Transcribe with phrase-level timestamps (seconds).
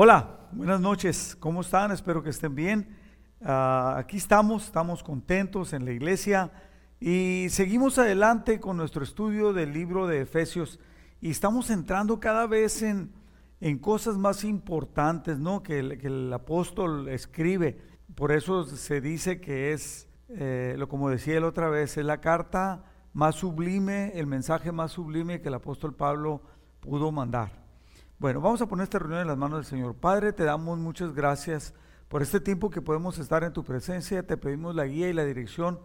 [0.00, 1.36] Hola, buenas noches.
[1.40, 1.90] ¿Cómo están?
[1.90, 2.96] Espero que estén bien.
[3.42, 6.52] Ah, aquí estamos, estamos contentos en la iglesia
[7.00, 10.78] y seguimos adelante con nuestro estudio del libro de Efesios
[11.20, 13.10] y estamos entrando cada vez en,
[13.60, 15.64] en cosas más importantes, ¿no?
[15.64, 17.80] Que el, apóstol escribe.
[18.14, 22.20] Por eso se dice que es, eh, lo como decía él otra vez, es la
[22.20, 22.84] carta
[23.14, 26.40] más sublime, el mensaje más sublime que el apóstol Pablo
[26.78, 27.67] pudo mandar.
[28.20, 29.94] Bueno, vamos a poner esta reunión en las manos del Señor.
[29.94, 31.72] Padre, te damos muchas gracias
[32.08, 34.26] por este tiempo que podemos estar en tu presencia.
[34.26, 35.78] Te pedimos la guía y la dirección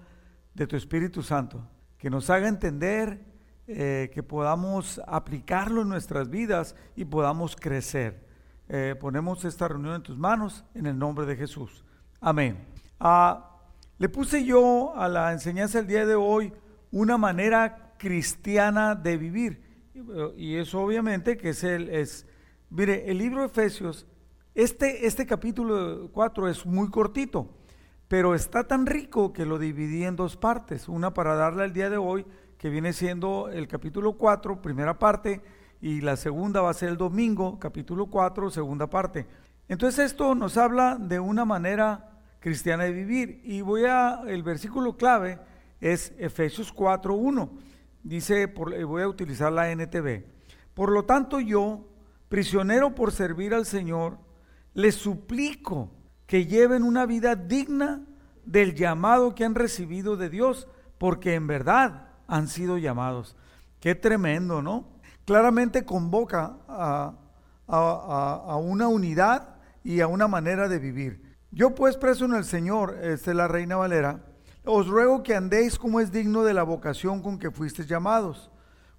[0.56, 1.64] de tu Espíritu Santo,
[2.00, 3.24] que nos haga entender,
[3.68, 8.26] eh, que podamos aplicarlo en nuestras vidas y podamos crecer.
[8.68, 11.86] Eh, ponemos esta reunión en tus manos en el nombre de Jesús.
[12.20, 12.66] Amén.
[13.00, 13.60] Ah,
[14.00, 16.52] le puse yo a la enseñanza el día de hoy
[16.90, 19.63] una manera cristiana de vivir.
[20.36, 22.26] Y eso obviamente que es el, es,
[22.72, 24.08] mire, el libro de Efesios,
[24.56, 27.48] este, este capítulo 4 es muy cortito,
[28.08, 31.92] pero está tan rico que lo dividí en dos partes, una para darle al día
[31.92, 32.26] de hoy,
[32.58, 35.42] que viene siendo el capítulo 4, primera parte,
[35.80, 39.28] y la segunda va a ser el domingo, capítulo 4, segunda parte.
[39.68, 44.98] Entonces esto nos habla de una manera cristiana de vivir, y voy a, el versículo
[44.98, 45.40] clave
[45.80, 47.73] es Efesios 4.1
[48.04, 50.26] Dice, eh, voy a utilizar la NTV.
[50.74, 51.88] Por lo tanto yo,
[52.30, 54.18] prisionero por servir al Señor,
[54.74, 55.92] les suplico
[56.26, 58.02] que lleven una vida digna
[58.46, 63.38] del llamado que han recibido de Dios, porque en verdad han sido llamados.
[63.80, 64.88] Qué tremendo, ¿no?
[65.26, 67.14] Claramente convoca a,
[67.68, 71.38] a, una unidad y a una manera de vivir.
[71.52, 74.22] Yo pues preso en el Señor, es la Reina Valera,
[74.66, 78.50] os ruego que andéis como es digno de la vocación con que fuisteis llamados,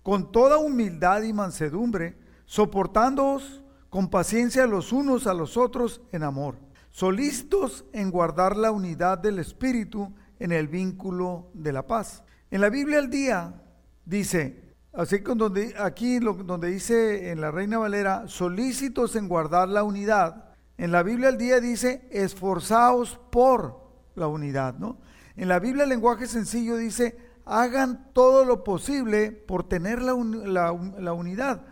[0.03, 6.57] con toda humildad y mansedumbre, soportándoos con paciencia los unos a los otros en amor,
[6.91, 12.23] solícitos en guardar la unidad del Espíritu en el vínculo de la paz.
[12.51, 13.63] En la Biblia al día
[14.05, 19.83] dice, así como donde, aquí donde dice en la Reina Valera, solícitos en guardar la
[19.83, 23.81] unidad, en la Biblia al día dice, esforzaos por
[24.15, 24.99] la unidad, ¿no?
[25.37, 31.67] En la Biblia el lenguaje sencillo dice, hagan todo lo posible por tener la, unidad.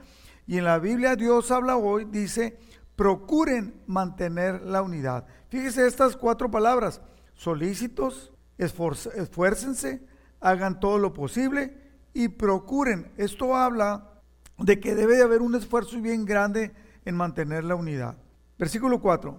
[0.47, 2.59] Y en la Biblia Dios habla hoy, dice,
[2.97, 5.27] procuren mantener la unidad.
[5.49, 7.01] Fíjese estas cuatro palabras,
[7.35, 10.07] solícitos, esfuércense,
[10.41, 11.77] hagan todo lo posible
[12.13, 13.13] y procuren.
[13.17, 14.11] Esto habla
[14.59, 16.73] de que debe de haber un esfuerzo bien grande
[17.05, 18.17] en mantener la unidad.
[18.59, 19.37] Versículo 4.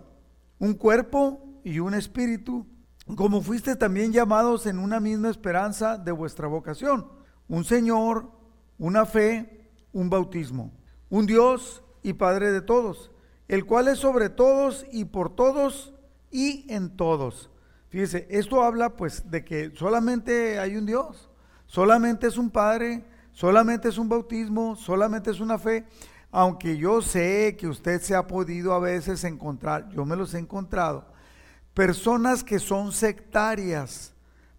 [0.60, 2.66] Un cuerpo y un espíritu
[3.16, 7.08] como fuiste también llamados en una misma esperanza de vuestra vocación,
[7.48, 8.32] un Señor,
[8.78, 10.72] una fe, un bautismo,
[11.10, 13.12] un Dios y Padre de todos,
[13.48, 15.94] el cual es sobre todos y por todos
[16.32, 17.50] y en todos.
[17.90, 21.30] Fíjese, esto habla pues de que solamente hay un Dios,
[21.68, 25.86] solamente es un Padre, solamente es un bautismo, solamente es una fe.
[26.32, 30.40] Aunque yo sé que usted se ha podido a veces encontrar, yo me los he
[30.40, 31.06] encontrado,
[31.74, 34.14] personas que son sectarias,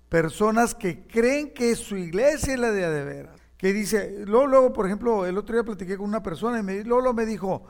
[0.09, 3.41] personas que creen que su iglesia es la de veras.
[3.57, 6.85] Que dice, luego, luego, por ejemplo, el otro día platiqué con una persona y me,
[6.85, 7.65] luego me dijo,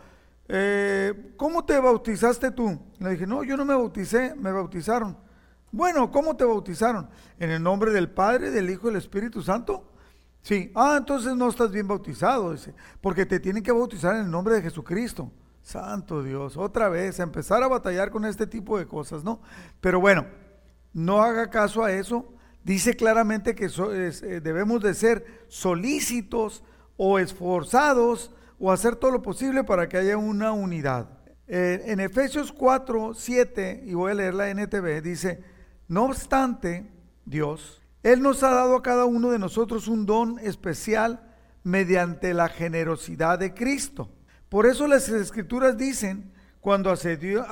[0.48, 2.78] eh, ¿cómo te bautizaste tú?
[2.98, 5.16] Le dije, no, yo no me bauticé, me bautizaron.
[5.70, 7.08] Bueno, ¿cómo te bautizaron?
[7.38, 9.90] ¿En el nombre del Padre, del Hijo y del Espíritu Santo?
[10.42, 10.70] Sí.
[10.74, 14.54] Ah, entonces no estás bien bautizado, dice, porque te tienen que bautizar en el nombre
[14.54, 15.30] de Jesucristo.
[15.64, 19.40] Santo Dios, otra vez, empezar a batallar con este tipo de cosas, ¿no?
[19.80, 20.26] Pero bueno,
[20.92, 22.34] no haga caso a eso.
[22.62, 26.62] Dice claramente que eh, debemos de ser solícitos
[26.98, 31.08] o esforzados o hacer todo lo posible para que haya una unidad.
[31.48, 35.42] Eh, en Efesios 4, 7, y voy a leer la NTV, dice,
[35.88, 36.92] no obstante,
[37.24, 42.50] Dios, Él nos ha dado a cada uno de nosotros un don especial mediante la
[42.50, 44.10] generosidad de Cristo.
[44.54, 46.30] Por eso las escrituras dicen,
[46.60, 47.44] cuando ascendió,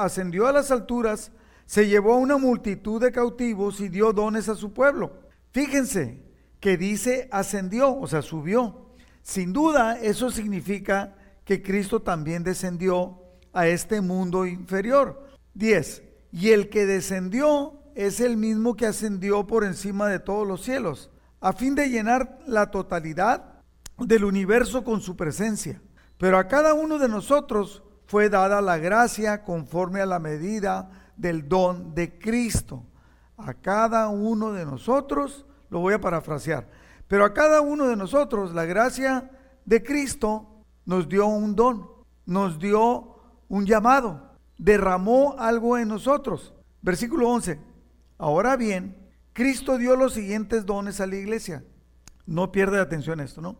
[0.47, 1.33] a las alturas,
[1.67, 5.13] se llevó a una multitud de cautivos y dio dones a su pueblo.
[5.51, 6.23] Fíjense
[6.61, 8.95] que dice ascendió, o sea, subió.
[9.21, 13.19] Sin duda eso significa que Cristo también descendió
[13.53, 15.27] a este mundo inferior.
[15.55, 16.05] 10.
[16.31, 21.11] Y el que descendió es el mismo que ascendió por encima de todos los cielos,
[21.41, 23.61] a fin de llenar la totalidad
[23.99, 25.83] del universo con su presencia.
[26.23, 31.49] Pero a cada uno de nosotros fue dada la gracia conforme a la medida del
[31.49, 32.87] don de Cristo.
[33.37, 36.69] A cada uno de nosotros, lo voy a parafrasear,
[37.09, 39.33] pero a cada uno de nosotros la gracia
[39.65, 41.91] de Cristo nos dio un don,
[42.25, 43.17] nos dio
[43.49, 46.55] un llamado, derramó algo en nosotros.
[46.83, 47.59] Versículo 11.
[48.19, 51.65] Ahora bien, Cristo dio los siguientes dones a la iglesia.
[52.27, 53.57] No pierde atención esto, ¿no?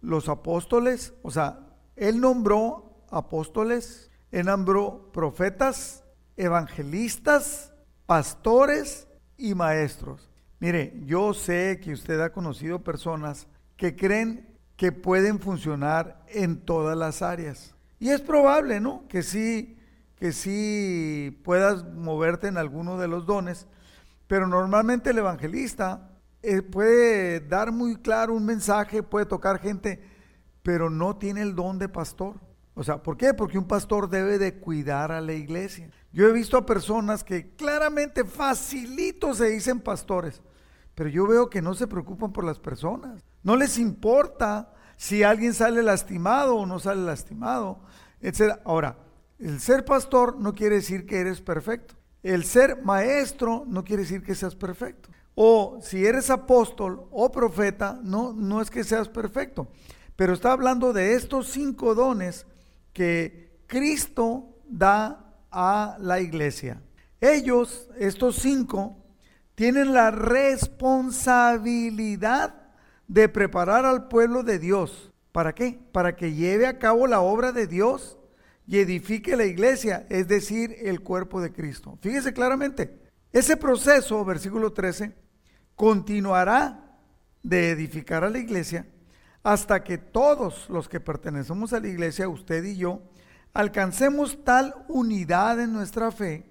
[0.00, 1.69] Los apóstoles, o sea,
[2.00, 6.02] Él nombró apóstoles, Él nombró profetas,
[6.34, 7.74] evangelistas,
[8.06, 9.06] pastores
[9.36, 10.30] y maestros.
[10.60, 16.96] Mire, yo sé que usted ha conocido personas que creen que pueden funcionar en todas
[16.96, 17.74] las áreas.
[17.98, 19.06] Y es probable, ¿no?
[19.06, 19.76] Que sí,
[20.16, 23.66] que sí puedas moverte en alguno de los dones,
[24.26, 26.08] pero normalmente el evangelista
[26.42, 30.00] eh, puede dar muy claro un mensaje, puede tocar gente,
[30.62, 32.36] pero no tiene el don de pastor.
[32.74, 33.34] O sea, ¿por qué?
[33.34, 35.90] Porque un pastor debe de cuidar a la iglesia.
[36.12, 40.40] Yo he visto a personas que claramente facilito se dicen pastores,
[40.94, 43.22] pero yo veo que no se preocupan por las personas.
[43.42, 47.80] No les importa si alguien sale lastimado o no sale lastimado,
[48.20, 48.58] etc.
[48.64, 48.98] Ahora,
[49.38, 51.94] el ser pastor no quiere decir que eres perfecto.
[52.22, 55.08] El ser maestro no quiere decir que seas perfecto.
[55.34, 59.68] O si eres apóstol o profeta, no, no es que seas perfecto.
[60.20, 62.44] Pero está hablando de estos cinco dones
[62.92, 66.82] que Cristo da a la iglesia.
[67.22, 68.98] Ellos, estos cinco,
[69.54, 72.54] tienen la responsabilidad
[73.08, 75.10] de preparar al pueblo de Dios.
[75.32, 75.80] ¿Para qué?
[75.90, 78.18] Para que lleve a cabo la obra de Dios
[78.66, 81.96] y edifique la iglesia, es decir, el cuerpo de Cristo.
[82.02, 83.00] Fíjese claramente,
[83.32, 85.14] ese proceso, versículo 13,
[85.74, 86.98] continuará
[87.42, 88.86] de edificar a la iglesia
[89.42, 93.02] hasta que todos los que pertenecemos a la iglesia, usted y yo,
[93.52, 96.46] alcancemos tal unidad en nuestra fe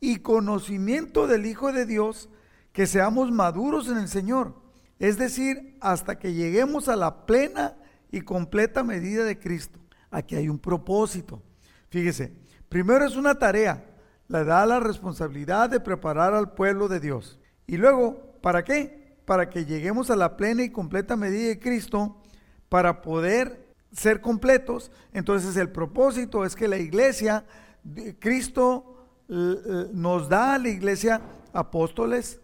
[0.00, 2.28] y conocimiento del Hijo de Dios
[2.72, 4.54] que seamos maduros en el Señor,
[4.98, 7.76] es decir, hasta que lleguemos a la plena
[8.12, 9.78] y completa medida de Cristo.
[10.10, 11.42] Aquí hay un propósito.
[11.88, 12.32] Fíjese,
[12.68, 13.84] primero es una tarea,
[14.28, 17.40] la da la responsabilidad de preparar al pueblo de Dios.
[17.66, 19.18] Y luego, ¿para qué?
[19.24, 22.19] Para que lleguemos a la plena y completa medida de Cristo,
[22.70, 24.90] para poder ser completos.
[25.12, 27.44] Entonces el propósito es que la iglesia,
[28.18, 31.20] Cristo nos da a la iglesia
[31.52, 32.40] apóstoles,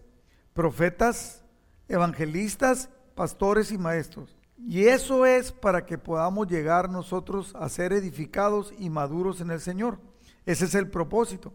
[0.52, 1.42] profetas,
[1.88, 4.36] evangelistas, pastores y maestros.
[4.58, 9.60] Y eso es para que podamos llegar nosotros a ser edificados y maduros en el
[9.60, 9.98] Señor.
[10.44, 11.52] Ese es el propósito.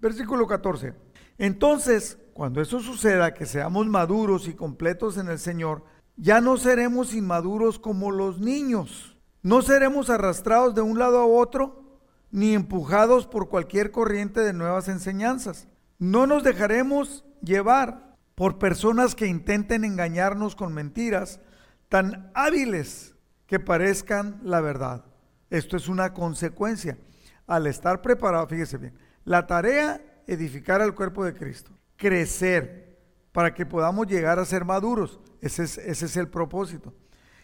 [0.00, 0.94] Versículo 14.
[1.38, 5.84] Entonces, cuando eso suceda, que seamos maduros y completos en el Señor,
[6.20, 9.16] ya no seremos inmaduros como los niños.
[9.42, 11.98] No seremos arrastrados de un lado a otro,
[12.30, 15.66] ni empujados por cualquier corriente de nuevas enseñanzas.
[15.98, 21.40] No nos dejaremos llevar por personas que intenten engañarnos con mentiras
[21.88, 23.14] tan hábiles
[23.46, 25.06] que parezcan la verdad.
[25.48, 26.98] Esto es una consecuencia.
[27.46, 28.94] Al estar preparado, fíjese bien,
[29.24, 32.98] la tarea, edificar al cuerpo de Cristo, crecer
[33.32, 35.18] para que podamos llegar a ser maduros.
[35.40, 36.92] Ese es, ese es el propósito.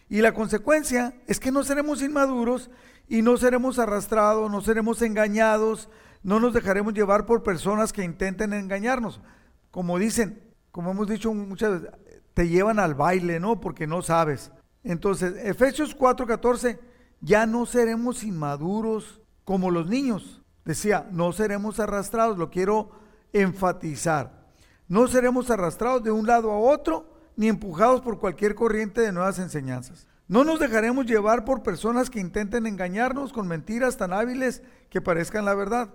[0.09, 2.69] Y la consecuencia es que no seremos inmaduros
[3.07, 5.89] y no seremos arrastrados, no seremos engañados,
[6.23, 9.21] no nos dejaremos llevar por personas que intenten engañarnos.
[9.71, 10.41] Como dicen,
[10.71, 11.97] como hemos dicho muchas veces,
[12.33, 13.59] te llevan al baile, ¿no?
[13.59, 14.51] Porque no sabes.
[14.83, 16.79] Entonces, Efesios 4:14,
[17.19, 20.43] ya no seremos inmaduros como los niños.
[20.63, 22.91] Decía, no seremos arrastrados, lo quiero
[23.33, 24.45] enfatizar.
[24.87, 29.39] No seremos arrastrados de un lado a otro, ni empujados por cualquier corriente de nuevas
[29.39, 30.07] enseñanzas.
[30.27, 35.45] No nos dejaremos llevar por personas que intenten engañarnos con mentiras tan hábiles que parezcan
[35.45, 35.93] la verdad.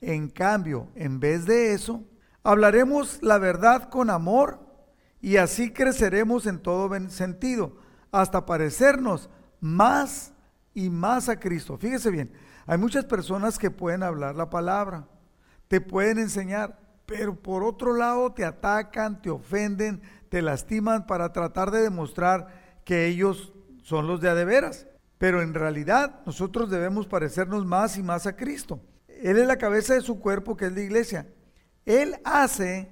[0.00, 2.02] En cambio, en vez de eso,
[2.46, 4.60] Hablaremos la verdad con amor
[5.20, 7.76] y así creceremos en todo sentido,
[8.12, 9.28] hasta parecernos
[9.60, 10.32] más
[10.72, 11.76] y más a Cristo.
[11.76, 12.32] Fíjese bien,
[12.64, 15.08] hay muchas personas que pueden hablar la palabra,
[15.66, 20.00] te pueden enseñar, pero por otro lado te atacan, te ofenden,
[20.36, 22.48] te lastiman para tratar de demostrar
[22.84, 24.86] que ellos son los de a de veras.
[25.16, 28.82] Pero en realidad nosotros debemos parecernos más y más a Cristo.
[29.08, 31.26] Él es la cabeza de su cuerpo, que es la iglesia.
[31.86, 32.90] Él hace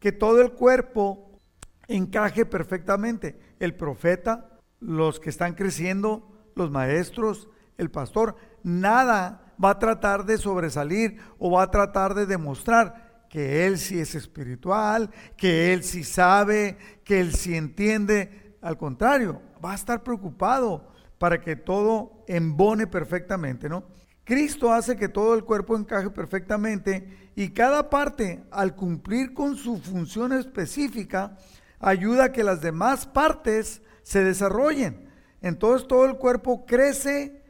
[0.00, 1.40] que todo el cuerpo
[1.88, 3.40] encaje perfectamente.
[3.58, 10.36] El profeta, los que están creciendo, los maestros, el pastor, nada va a tratar de
[10.36, 15.08] sobresalir o va a tratar de demostrar que él sí es espiritual,
[15.38, 18.58] que él sí sabe, que él sí entiende.
[18.60, 23.84] Al contrario, va a estar preocupado para que todo embone perfectamente, ¿no?
[24.22, 29.78] Cristo hace que todo el cuerpo encaje perfectamente y cada parte, al cumplir con su
[29.78, 31.38] función específica,
[31.80, 35.08] ayuda a que las demás partes se desarrollen.
[35.40, 37.42] Entonces todo el cuerpo crece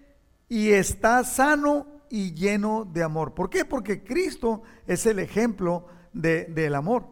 [0.48, 3.32] y está sano y lleno de amor.
[3.32, 3.64] ¿Por qué?
[3.64, 7.06] Porque Cristo es el ejemplo de, del amor.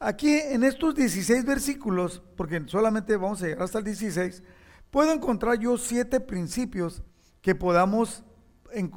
[0.00, 4.42] Aquí en estos 16 versículos, porque solamente vamos a llegar hasta el 16,
[4.90, 7.04] puedo encontrar yo siete principios
[7.40, 8.24] que podamos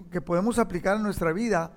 [0.09, 1.75] que podemos aplicar en nuestra vida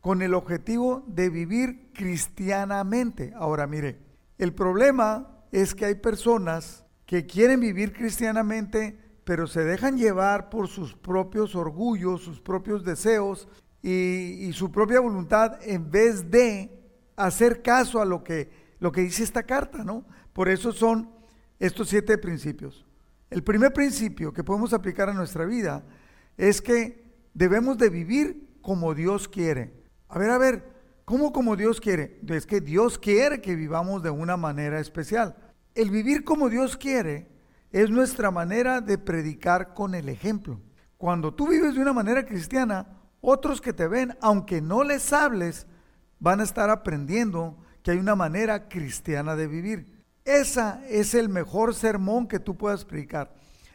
[0.00, 3.34] con el objetivo de vivir cristianamente.
[3.36, 3.98] Ahora mire,
[4.38, 10.68] el problema es que hay personas que quieren vivir cristianamente, pero se dejan llevar por
[10.68, 13.48] sus propios orgullos, sus propios deseos
[13.82, 16.70] y, su propia voluntad en vez de
[17.16, 20.04] hacer caso a lo que, lo que dice esta carta, ¿no?
[20.32, 21.10] Por eso son
[21.58, 22.84] estos siete principios.
[23.30, 25.84] El primer principio que podemos aplicar a nuestra vida
[26.36, 29.72] es que debemos de vivir como Dios quiere.
[30.08, 30.64] A ver, a ver,
[31.04, 32.20] ¿cómo como Dios quiere?
[32.28, 35.36] Es que Dios quiere que vivamos de una manera especial.
[35.74, 37.31] El vivir como Dios quiere
[37.72, 40.60] es nuestra manera de predicar con el ejemplo.
[40.98, 42.86] Cuando tú vives de una manera cristiana,
[43.20, 45.66] otros que te ven, aunque no les hables,
[46.20, 50.04] van a estar aprendiendo que hay una manera cristiana de vivir.
[50.24, 53.34] Esa es el mejor sermón que tú puedas predicar.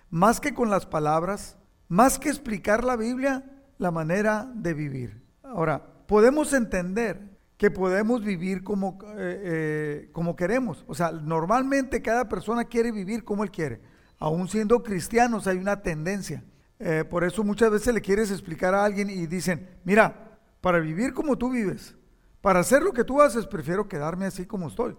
[0.09, 1.57] Más que con las palabras,
[1.89, 3.43] más que explicar la Biblia,
[3.77, 5.21] la manera de vivir.
[5.43, 10.85] Ahora, podemos entender que podemos vivir como, eh, eh, como queremos.
[10.87, 13.81] O sea, normalmente cada persona quiere vivir como él quiere.
[14.19, 16.43] Aún siendo cristianos hay una tendencia.
[16.79, 21.13] Eh, por eso muchas veces le quieres explicar a alguien y dicen, mira, para vivir
[21.13, 21.95] como tú vives,
[22.41, 24.95] para hacer lo que tú haces, prefiero quedarme así como estoy.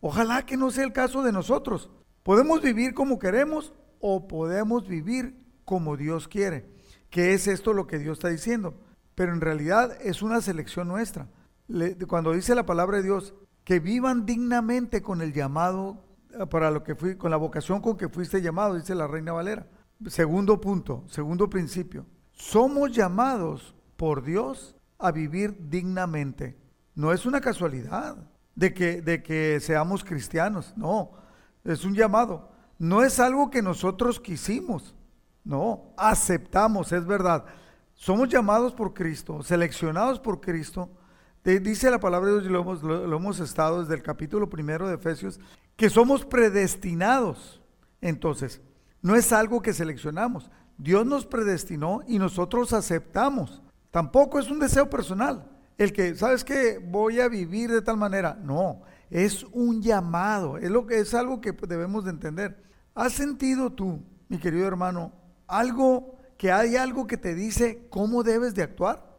[0.00, 1.90] Ojalá que no sea el caso de nosotros.
[2.24, 6.68] Podemos vivir como queremos o podemos vivir como Dios quiere.
[7.10, 8.74] ¿Qué es esto lo que Dios está diciendo?
[9.14, 11.28] Pero en realidad es una selección nuestra.
[12.08, 16.82] Cuando dice la palabra de Dios, que vivan dignamente con el llamado eh, para lo
[16.82, 19.66] que fui, con la vocación con que fuiste llamado, dice la Reina Valera.
[20.06, 22.06] Segundo punto, segundo principio.
[22.32, 26.58] Somos llamados por Dios a vivir dignamente.
[26.94, 28.16] No es una casualidad
[28.54, 31.12] de que, de que seamos cristianos, no,
[31.64, 32.50] es un llamado.
[32.78, 34.94] No es algo que nosotros quisimos,
[35.44, 37.44] no, aceptamos, es verdad.
[37.94, 40.90] Somos llamados por Cristo, seleccionados por Cristo.
[41.44, 44.94] Dice la palabra de Dios, lo hemos, lo hemos estado desde el capítulo primero de
[44.94, 45.38] Efesios,
[45.76, 47.62] que somos predestinados.
[48.00, 48.60] Entonces,
[49.02, 50.50] no es algo que seleccionamos.
[50.78, 53.62] Dios nos predestinó y nosotros aceptamos.
[53.90, 55.50] Tampoco es un deseo personal.
[55.76, 56.78] El que, ¿sabes qué?
[56.78, 58.38] Voy a vivir de tal manera.
[58.42, 60.58] No, es un llamado.
[60.58, 62.62] Es, lo que, es algo que debemos de entender.
[62.94, 65.12] ¿Has sentido tú, mi querido hermano,
[65.46, 69.13] algo, que hay algo que te dice cómo debes de actuar,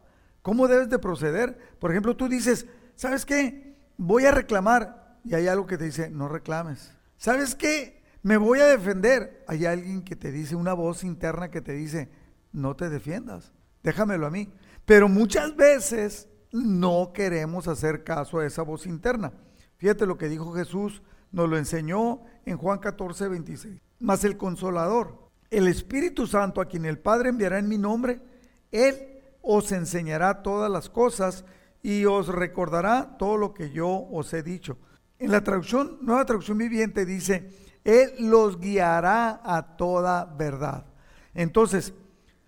[0.46, 1.58] cómo debes de proceder.
[1.80, 3.76] Por ejemplo, tú dices, ¿sabes qué?
[3.98, 6.94] Voy a reclamar y hay algo que te dice, no reclames.
[7.18, 8.04] ¿Sabes qué?
[8.22, 9.44] Me voy a defender.
[9.48, 12.12] Hay alguien que te dice, una voz interna que te dice,
[12.52, 14.54] no te defiendas, déjamelo a mí.
[14.86, 19.34] Pero muchas veces no queremos hacer caso a esa voz interna.
[19.78, 23.82] Fíjate lo que dijo Jesús, nos lo enseñó en Juan 14, 26.
[23.98, 28.22] Mas el consolador, el Espíritu Santo, a quien el Padre enviará en mi nombre,
[28.72, 29.15] Él
[29.46, 31.46] os enseñará todas las cosas
[31.84, 34.78] y os recordará todo lo que yo os he dicho.
[35.20, 37.50] En la traducción, nueva traducción viviente dice,
[37.84, 40.88] Él los guiará a toda verdad.
[41.36, 41.94] Entonces,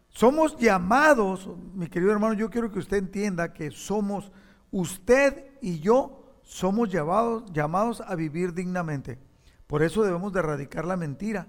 [0.10, 4.32] somos llamados, mi querido hermano, yo quiero que usted entienda que somos,
[4.72, 9.20] usted y yo, somos llamados, llamados a vivir dignamente.
[9.68, 11.48] Por eso debemos de erradicar la mentira.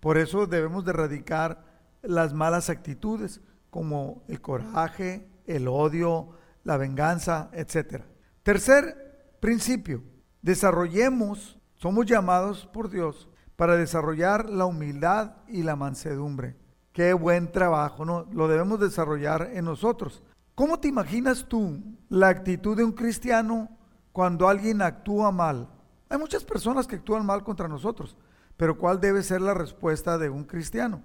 [0.00, 1.64] Por eso debemos de erradicar
[2.02, 3.40] las malas actitudes
[3.72, 6.28] como el coraje, el odio,
[6.62, 8.02] la venganza, etc.
[8.42, 10.02] Tercer principio,
[10.42, 16.58] desarrollemos, somos llamados por Dios para desarrollar la humildad y la mansedumbre.
[16.92, 18.26] Qué buen trabajo, ¿no?
[18.30, 20.22] Lo debemos desarrollar en nosotros.
[20.54, 23.70] ¿Cómo te imaginas tú la actitud de un cristiano
[24.12, 25.70] cuando alguien actúa mal?
[26.10, 28.18] Hay muchas personas que actúan mal contra nosotros,
[28.58, 31.00] pero ¿cuál debe ser la respuesta de un cristiano?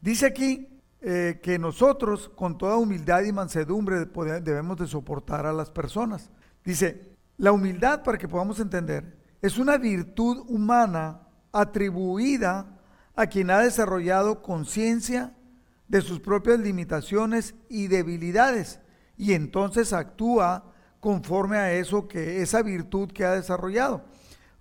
[0.00, 0.73] Dice aquí
[1.06, 4.06] eh, que nosotros con toda humildad y mansedumbre
[4.40, 6.30] debemos de soportar a las personas.
[6.64, 11.20] Dice, la humildad, para que podamos entender, es una virtud humana
[11.52, 12.78] atribuida
[13.14, 15.34] a quien ha desarrollado conciencia
[15.88, 18.80] de sus propias limitaciones y debilidades
[19.18, 24.06] y entonces actúa conforme a eso que esa virtud que ha desarrollado.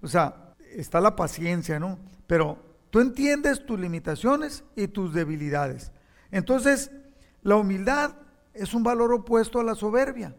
[0.01, 1.99] O sea, está la paciencia, ¿no?
[2.27, 2.57] pero
[2.89, 5.93] tú entiendes tus limitaciones y tus debilidades.
[6.33, 6.89] Entonces,
[7.43, 8.15] la humildad
[8.55, 10.35] es un valor opuesto a la soberbia.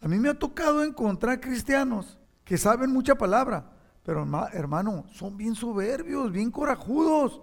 [0.00, 3.70] A mí me ha tocado encontrar cristianos que saben mucha palabra,
[4.02, 7.40] pero hermano, son bien soberbios, bien corajudos.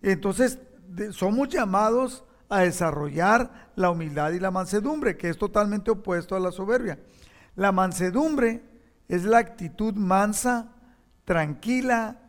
[0.00, 0.58] Entonces,
[1.10, 6.50] somos llamados a desarrollar la humildad y la mansedumbre, que es totalmente opuesto a la
[6.50, 6.98] soberbia.
[7.56, 8.64] La mansedumbre
[9.06, 10.72] es la actitud mansa,
[11.26, 12.22] tranquila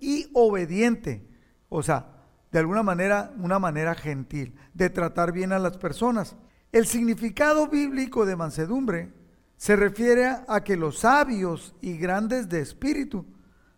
[0.00, 1.26] y obediente.
[1.70, 2.17] O sea,
[2.50, 6.36] de alguna manera, una manera gentil, de tratar bien a las personas.
[6.72, 9.12] El significado bíblico de mansedumbre
[9.56, 13.26] se refiere a que los sabios y grandes de espíritu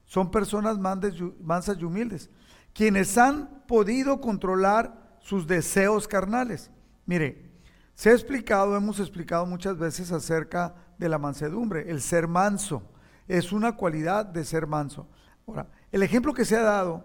[0.04, 2.30] son personas mansas y humildes,
[2.72, 6.70] quienes han podido controlar sus deseos carnales.
[7.06, 7.50] Mire,
[7.94, 12.82] se ha explicado, hemos explicado muchas veces acerca de la mansedumbre, el ser manso.
[13.28, 15.08] Es una cualidad de ser manso.
[15.46, 17.04] Ahora, el ejemplo que se ha dado,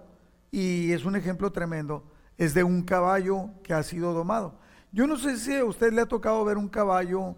[0.55, 4.57] y es un ejemplo tremendo, es de un caballo que ha sido domado.
[4.89, 7.35] Yo no sé si a usted le ha tocado ver un caballo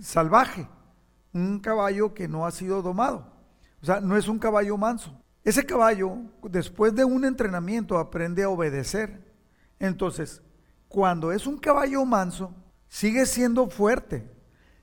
[0.00, 0.68] salvaje,
[1.32, 3.26] un caballo que no ha sido domado.
[3.82, 5.20] O sea, no es un caballo manso.
[5.42, 9.34] Ese caballo, después de un entrenamiento, aprende a obedecer.
[9.80, 10.40] Entonces,
[10.86, 12.54] cuando es un caballo manso,
[12.86, 14.30] sigue siendo fuerte,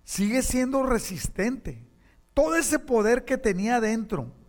[0.04, 1.88] sigue siendo resistente.
[2.34, 4.41] Todo ese poder que tenía dentro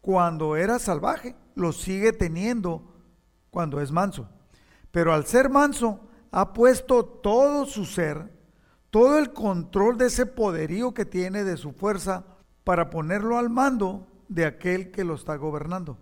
[0.00, 2.82] cuando era salvaje, lo sigue teniendo
[3.50, 4.28] cuando es manso.
[4.90, 8.30] Pero al ser manso, ha puesto todo su ser,
[8.90, 12.24] todo el control de ese poderío que tiene de su fuerza
[12.64, 15.98] para ponerlo al mando de aquel que lo está gobernando.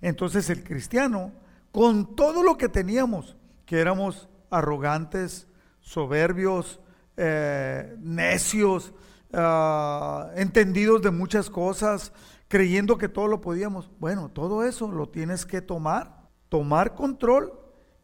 [0.00, 1.32] Entonces el cristiano,
[1.72, 5.46] con todo lo que teníamos, que éramos arrogantes,
[5.80, 6.80] soberbios,
[7.16, 8.92] eh, necios,
[9.32, 12.12] ah, entendidos de muchas cosas,
[12.48, 13.90] creyendo que todo lo podíamos.
[13.98, 17.52] Bueno, todo eso lo tienes que tomar, tomar control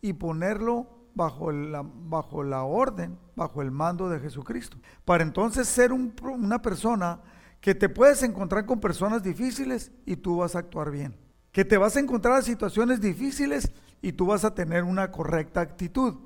[0.01, 4.79] y ponerlo bajo la, bajo la orden, bajo el mando de Jesucristo.
[5.05, 7.21] Para entonces ser una persona
[7.61, 11.17] que te puedes encontrar con personas difíciles y tú vas a actuar bien.
[11.53, 13.71] Que te vas a encontrar en situaciones difíciles
[14.01, 16.17] y tú vas a tener una correcta actitud.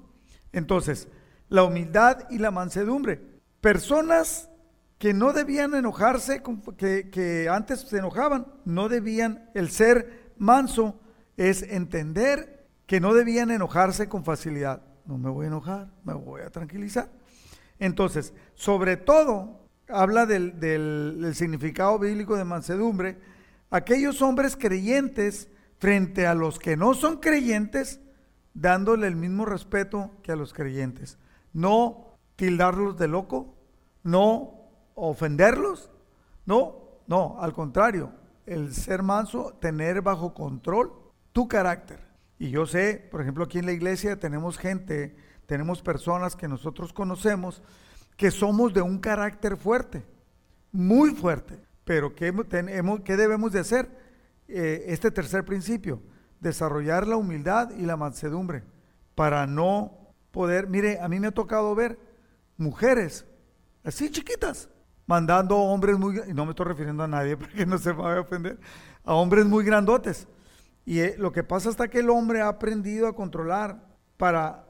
[0.53, 1.09] Entonces,
[1.49, 3.21] la humildad y la mansedumbre.
[3.61, 4.49] Personas
[4.99, 6.43] que no debían enojarse,
[6.78, 10.99] que, que antes se enojaban, no debían, el ser manso
[11.37, 14.82] es entender que no debían enojarse con facilidad.
[15.04, 17.11] No me voy a enojar, me voy a tranquilizar.
[17.78, 23.19] Entonces, sobre todo, habla del, del, significado bíblico de mansedumbre,
[23.71, 28.00] aquellos hombres creyentes frente a los que no son creyentes,
[28.54, 31.19] dándole el mismo respeto que a los creyentes.
[31.52, 33.54] No tildarlos de loco,
[34.02, 34.55] no
[34.97, 35.91] ofenderlos,
[36.45, 38.11] no, no, al contrario,
[38.47, 40.93] el ser manso, tener bajo control
[41.32, 42.00] tu carácter.
[42.39, 45.15] Y yo sé, por ejemplo, aquí en la iglesia tenemos gente,
[45.47, 47.63] tenemos personas que nosotros conocemos
[48.17, 50.04] que somos de un carácter fuerte,
[50.73, 51.61] muy fuerte.
[51.85, 53.89] Pero ¿qué, tenemos, qué debemos de hacer?
[54.49, 56.00] Eh, este tercer principio,
[56.41, 58.63] desarrollar la humildad y la mansedumbre
[59.15, 61.99] para no poder, mire, a mí me ha tocado ver
[62.56, 63.26] mujeres
[63.82, 64.69] así chiquitas,
[65.06, 68.19] mandando hombres muy, y no me estoy refiriendo a nadie para que no se vaya
[68.19, 68.58] a ofender,
[69.04, 70.28] a hombres muy grandotes.
[70.84, 73.84] Y eh, lo que pasa hasta que el hombre ha aprendido a controlar
[74.16, 74.66] para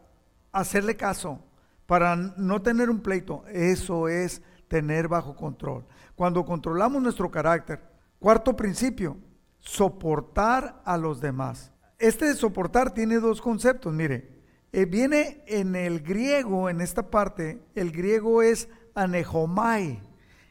[0.53, 1.40] hacerle caso,
[1.87, 5.85] para no tener un pleito, eso es tener bajo control.
[6.14, 7.81] Cuando controlamos nuestro carácter,
[8.18, 9.18] cuarto principio,
[9.61, 11.72] soportar a los demás.
[11.99, 14.37] Este soportar tiene dos conceptos, mire,
[14.72, 20.03] eh, viene en el griego, en esta parte, el griego es anejomai,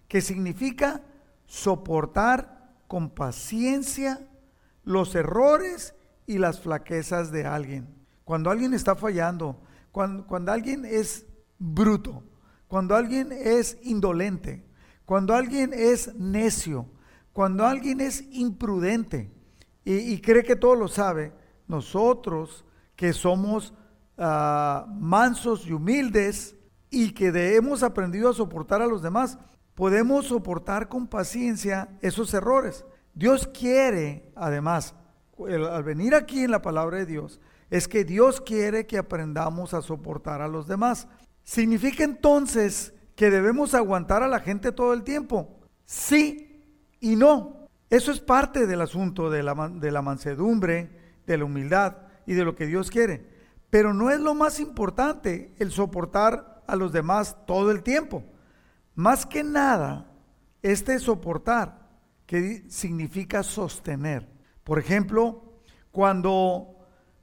[0.07, 1.01] que significa
[1.45, 4.27] soportar con paciencia
[4.83, 5.95] los errores
[6.27, 7.87] y las flaquezas de alguien.
[8.23, 11.25] Cuando alguien está fallando, cuando, alguien es
[11.57, 12.23] bruto,
[12.67, 14.65] cuando alguien es indolente,
[15.05, 16.89] cuando alguien es necio,
[17.31, 19.31] cuando alguien es imprudente
[19.83, 21.31] y, cree que todo lo sabe,
[21.67, 22.65] nosotros
[22.95, 23.73] que somos
[24.17, 26.55] ah, mansos y humildes
[26.89, 29.37] y que hemos aprendido a soportar a los demás,
[29.75, 32.85] podemos soportar con paciencia esos errores.
[33.13, 34.95] Dios quiere, además,
[35.37, 39.81] al venir aquí en la palabra de Dios, es que Dios quiere que aprendamos a
[39.81, 41.07] soportar a los demás.
[41.43, 45.59] ¿Significa entonces que debemos aguantar a la gente todo el tiempo?
[45.85, 46.63] Sí
[46.99, 47.67] y no.
[47.89, 49.53] Eso es parte del asunto de la,
[50.01, 50.89] mansedumbre,
[51.25, 53.29] de la humildad y de lo que Dios quiere.
[53.69, 58.23] Pero no es lo más importante el soportar a los demás todo el tiempo.
[58.95, 60.11] Más que nada,
[60.61, 61.85] este soportar,
[62.25, 64.27] que significa sostener.
[64.63, 65.43] Por ejemplo,
[65.91, 66.75] cuando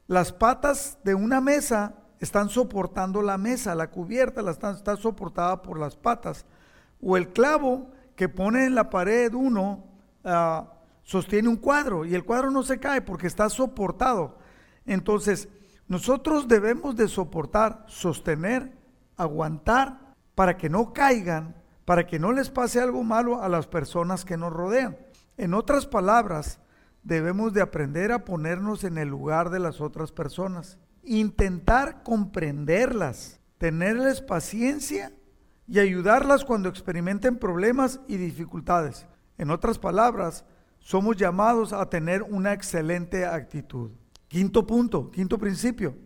[0.07, 5.79] las patas de una mesa están soportando la mesa, la cubierta la está, soportada por
[5.79, 6.47] las patas.
[7.01, 9.85] O el clavo que pone en la pared uno
[10.25, 10.65] uh,
[11.03, 14.39] sostiene un cuadro y el cuadro no se cae porque está soportado.
[14.87, 15.49] Entonces,
[15.93, 18.73] Nosotros debemos de soportar, sostener,
[19.19, 24.25] aguantar para que no caigan, para que no les pase algo malo a las personas
[24.25, 24.97] que nos rodean.
[25.37, 26.61] En otras palabras,
[27.03, 34.21] debemos de aprender a ponernos en el lugar de las otras personas, intentar comprenderlas, tenerles
[34.21, 35.13] paciencia
[35.67, 39.07] y ayudarlas cuando experimenten problemas y dificultades.
[39.39, 40.45] En otras palabras,
[40.79, 43.91] somos llamados a tener una excelente actitud.
[44.29, 45.97] Quinto punto, quinto principio,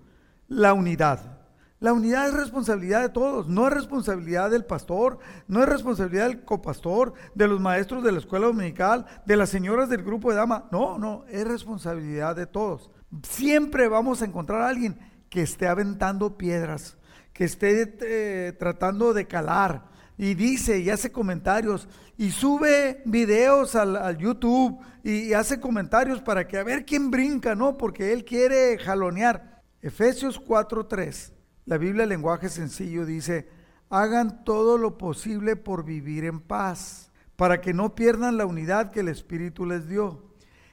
[0.49, 1.36] la unidad.
[1.79, 6.43] La unidad es responsabilidad de todos, no es responsabilidad del pastor, no es responsabilidad del
[6.43, 10.69] copastor, de los maestros de la escuela dominical, de las señoras del grupo de dama.
[10.73, 12.91] No, no, es responsabilidad de todos.
[13.23, 16.97] Siempre vamos a encontrar a alguien que esté aventando piedras,
[17.35, 19.85] que esté eh, tratando de calar
[20.17, 26.49] y dice y hace comentarios y sube videos al, YouTube y, y hace comentarios para
[26.49, 27.77] que a ver quién brinca, ¿no?
[27.77, 29.63] Porque él quiere jalonear.
[29.83, 31.36] Efesios 4:3
[31.67, 33.49] la Biblia, en lenguaje sencillo, dice,
[33.91, 39.01] hagan todo lo posible por vivir en paz, para que no pierdan la unidad que
[39.01, 40.23] el Espíritu les dio.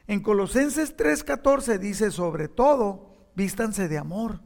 [0.06, 4.42] En Colosenses 3:14 dice, sobre todo, vístanse de amor,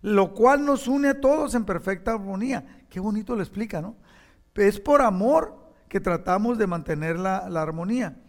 [0.00, 2.84] lo cual nos une a todos en perfecta armonía.
[2.88, 3.96] Qué bonito lo explica, ¿no?
[4.54, 8.21] Es por amor que tratamos de mantener la, la armonía.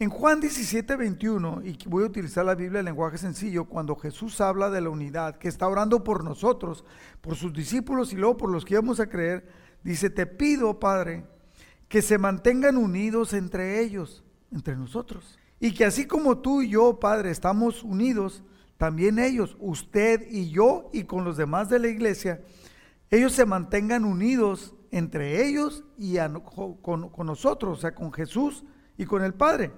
[0.00, 4.40] En Juan 17, 21, y voy a utilizar la Biblia en lenguaje sencillo, cuando Jesús
[4.40, 6.86] habla de la unidad, que está orando por nosotros,
[7.20, 9.46] por sus discípulos y luego por los que íbamos a creer,
[9.84, 11.26] dice, te pido, Padre,
[11.86, 15.38] que se mantengan unidos entre ellos, entre nosotros.
[15.60, 18.42] Y que así como tú y yo, Padre, estamos unidos,
[18.78, 22.40] también ellos, usted y yo y con los demás de la iglesia,
[23.10, 26.16] ellos se mantengan unidos entre ellos y
[26.80, 28.64] con, con nosotros, o sea, con Jesús
[28.96, 29.70] y con el Padre.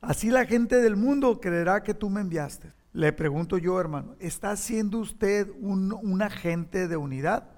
[0.00, 2.72] Así la gente del mundo creerá que tú me enviaste.
[2.92, 7.50] Le pregunto yo, hermano, ¿está siendo usted un, agente de unidad?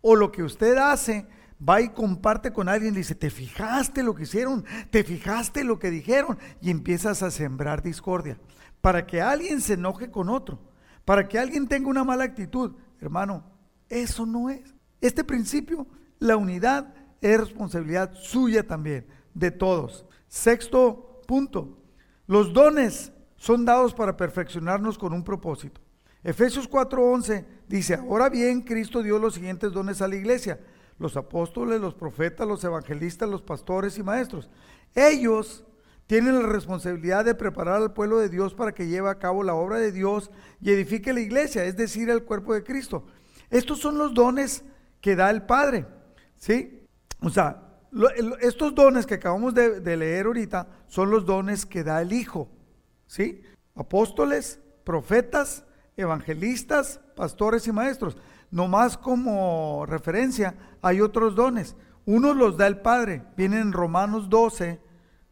[0.00, 1.26] ¿O lo que usted hace
[1.66, 4.64] va y comparte con alguien y dice, ¿te fijaste lo que hicieron?
[4.90, 6.38] ¿Te fijaste lo que dijeron?
[6.60, 8.38] Y empiezas a sembrar discordia.
[8.80, 10.58] Para que alguien se enoje con otro,
[11.04, 12.72] para que alguien tenga una mala actitud.
[13.00, 13.44] Hermano,
[13.88, 14.74] eso no es.
[15.00, 15.86] Este principio,
[16.18, 20.04] la unidad, es responsabilidad suya también, de todos.
[20.26, 21.81] Sexto punto,
[22.26, 25.80] los dones son dados para perfeccionarnos con un propósito.
[26.22, 30.60] Efesios 4:11 dice, ahora bien, Cristo dio los siguientes dones a la iglesia,
[30.98, 34.48] los apóstoles, los profetas, los evangelistas, los pastores y maestros.
[34.94, 35.64] Ellos
[36.06, 39.54] tienen la responsabilidad de preparar al pueblo de Dios para que lleve a cabo la
[39.54, 40.30] obra de Dios
[40.60, 43.06] y edifique la iglesia, es decir, el cuerpo de Cristo.
[43.50, 44.64] Estos son los dones
[45.00, 45.86] que da el Padre,
[46.36, 46.86] ¿sí?
[47.20, 47.71] O sea,
[48.40, 52.48] estos dones que acabamos de, leer ahorita son los dones que da el Hijo,
[53.06, 53.42] ¿sí?
[53.74, 55.64] Apóstoles, profetas,
[55.96, 58.16] evangelistas, pastores y maestros.
[58.50, 61.76] No más como referencia, hay otros dones.
[62.04, 64.80] Unos los da el Padre, vienen en Romanos 12,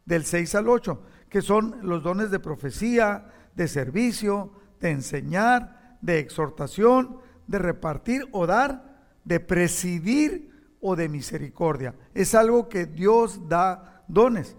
[0.04, 6.18] del 6 al 8, que son los dones de profecía, de servicio, de enseñar, de
[6.18, 10.49] exhortación, de repartir o dar, de presidir
[10.80, 11.94] o de misericordia.
[12.14, 14.56] Es algo que Dios da dones.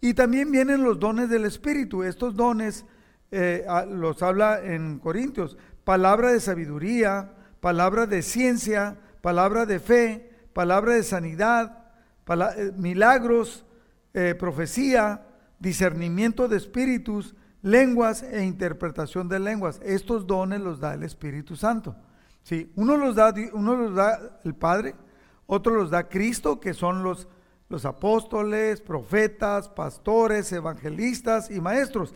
[0.00, 2.02] Y también vienen los dones del Espíritu.
[2.02, 2.84] Estos dones
[3.30, 5.56] eh, los habla en Corintios.
[5.84, 11.78] Palabra de sabiduría, palabra de ciencia, palabra de fe, palabra de sanidad,
[12.28, 13.64] eh, milagros,
[14.14, 15.26] eh, profecía,
[15.58, 19.80] discernimiento de espíritus, lenguas e interpretación de lenguas.
[19.84, 21.96] Estos dones los da el Espíritu Santo.
[22.42, 24.94] Sí, uno los da, uno los da el Padre,
[25.54, 27.28] otros los da Cristo, que son los,
[27.68, 32.14] los apóstoles, profetas, pastores, evangelistas y maestros.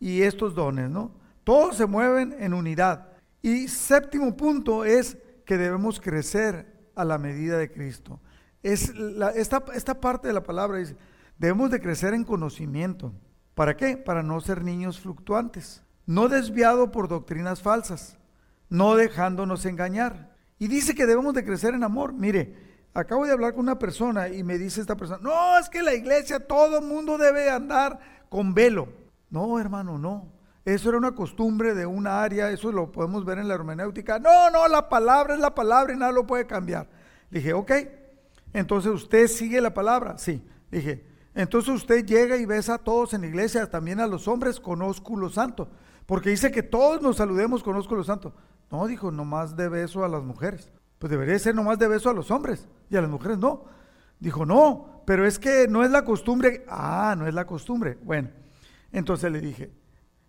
[0.00, 1.12] Y estos dones, ¿no?
[1.44, 3.10] Todos se mueven en unidad.
[3.42, 8.18] Y séptimo punto es que debemos crecer a la medida de Cristo.
[8.64, 8.92] Es
[9.36, 10.96] esta, esta parte de la palabra dice,
[11.38, 13.12] debemos de crecer en conocimiento.
[13.54, 13.96] ¿Para qué?
[13.96, 18.18] Para no ser niños fluctuantes, no desviado por doctrinas falsas,
[18.68, 22.12] no dejándonos engañar y dice que debemos de crecer en amor.
[22.12, 22.54] Mire,
[22.94, 25.94] acabo de hablar con una persona y me dice esta persona, no, es que la
[25.94, 28.88] iglesia todo mundo debe andar con velo.
[29.30, 30.32] No, hermano, no.
[30.64, 34.18] Eso era una costumbre de una área, eso lo podemos ver en la hermenéutica.
[34.18, 36.88] No, no, la palabra es la palabra y nada lo puede cambiar.
[37.30, 37.72] Dije, ok,
[38.54, 40.16] entonces usted sigue la palabra.
[40.16, 44.26] Sí, dije, entonces usted llega y besa a todos en la iglesia, también a los
[44.28, 45.68] hombres con ósculo santo.
[46.06, 48.34] Porque dice que todos nos saludemos con ósculo santo.
[48.74, 50.72] No, dijo, nomás de beso a las mujeres.
[50.98, 53.66] Pues debería ser nomás de beso a los hombres y a las mujeres no.
[54.18, 56.66] Dijo, no, pero es que no es la costumbre.
[56.68, 57.96] Ah, no es la costumbre.
[58.02, 58.30] Bueno,
[58.90, 59.70] entonces le dije,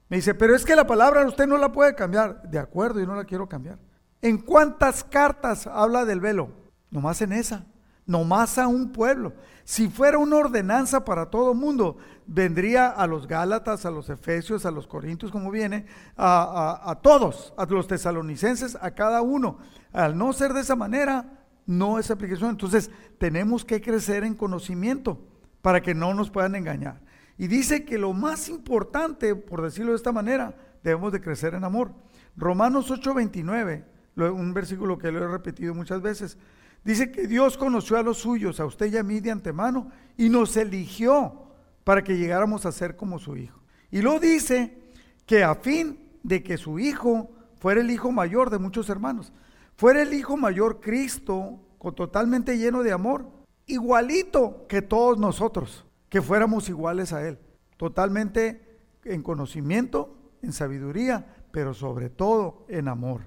[0.10, 2.44] Me dice, pero es que la palabra usted no la puede cambiar.
[2.44, 3.80] De acuerdo, yo no la quiero cambiar.
[4.22, 6.52] ¿En cuántas cartas habla del velo?
[6.92, 7.66] Nomás en esa.
[8.06, 9.34] Nomás a un pueblo.
[9.64, 14.66] Si fuera una ordenanza para todo el mundo, vendría a los Gálatas, a los Efesios,
[14.66, 19.58] a los Corintios, como viene, a, a todos, a los tesalonicenses, a cada uno.
[19.92, 22.52] Al no ser de esa manera, no es aplicación.
[22.52, 25.20] Entonces, tenemos que crecer en conocimiento
[25.62, 27.02] para que no nos puedan engañar.
[27.38, 31.64] Y dice que lo más importante, por decirlo de esta manera, debemos de crecer en
[31.64, 31.92] amor.
[32.38, 33.84] Romanos 8:29,
[34.16, 36.38] un versículo que lo he repetido muchas veces,
[36.86, 40.30] dice que Dios conoció a los suyos, a usted y a mí de antemano, y
[40.30, 41.42] nos eligió
[41.84, 43.60] para que llegáramos a ser como su hijo.
[43.92, 44.78] Y lo dice
[45.26, 49.34] que a fin de que su hijo fuera el hijo mayor de muchos hermanos,
[49.76, 51.60] fuera el hijo mayor Cristo,
[51.96, 53.30] totalmente lleno de amor,
[53.68, 57.40] igualito que todos nosotros que fuéramos iguales a Él,
[57.78, 63.22] totalmente en conocimiento, en sabiduría, pero sobre todo en amor.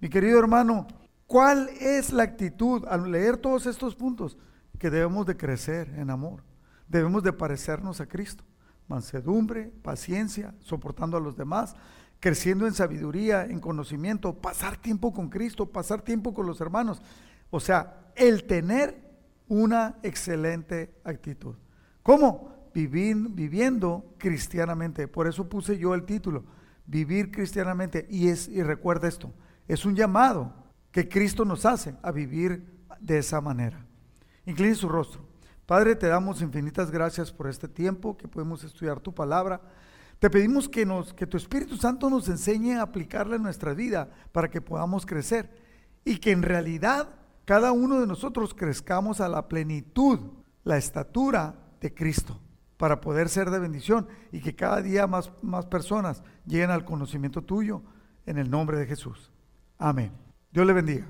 [0.00, 0.86] Mi querido hermano,
[1.26, 4.38] ¿cuál es la actitud al leer todos estos puntos?
[4.78, 6.42] Que debemos de crecer en amor,
[6.88, 8.44] debemos de parecernos a Cristo.
[8.88, 11.74] Mansedumbre, paciencia, soportando a los demás,
[12.20, 17.02] creciendo en sabiduría, en conocimiento, pasar tiempo con Cristo, pasar tiempo con los hermanos.
[17.50, 19.06] O sea, el tener
[19.48, 21.54] una excelente actitud.
[22.02, 22.52] ¿Cómo?
[22.74, 25.08] Vivir, viviendo cristianamente.
[25.08, 26.44] Por eso puse yo el título,
[26.86, 28.06] vivir cristianamente.
[28.10, 29.32] Y, es, y recuerda esto,
[29.66, 30.52] es un llamado
[30.96, 33.84] que Cristo nos hace a vivir de esa manera.
[34.46, 35.28] Incline su rostro.
[35.66, 39.60] Padre, te damos infinitas gracias por este tiempo que podemos estudiar tu palabra.
[40.18, 44.08] Te pedimos que, nos, que tu Espíritu Santo nos enseñe a aplicarla en nuestra vida
[44.32, 45.50] para que podamos crecer
[46.02, 47.10] y que en realidad
[47.44, 50.18] cada uno de nosotros crezcamos a la plenitud,
[50.64, 52.40] la estatura de Cristo
[52.78, 57.42] para poder ser de bendición y que cada día más, más personas lleguen al conocimiento
[57.42, 57.82] tuyo
[58.24, 59.30] en el nombre de Jesús.
[59.76, 60.25] Amén.
[60.56, 61.04] Dios le bendiga.